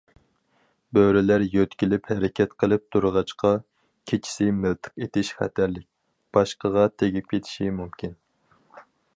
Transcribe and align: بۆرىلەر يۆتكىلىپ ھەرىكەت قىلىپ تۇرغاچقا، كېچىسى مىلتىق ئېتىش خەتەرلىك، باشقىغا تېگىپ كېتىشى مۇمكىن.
بۆرىلەر 0.97 1.43
يۆتكىلىپ 1.55 2.09
ھەرىكەت 2.13 2.55
قىلىپ 2.63 2.85
تۇرغاچقا، 2.95 3.51
كېچىسى 4.13 4.49
مىلتىق 4.63 5.05
ئېتىش 5.05 5.31
خەتەرلىك، 5.43 5.87
باشقىغا 6.39 6.91
تېگىپ 7.03 7.33
كېتىشى 7.35 7.73
مۇمكىن. 7.83 8.21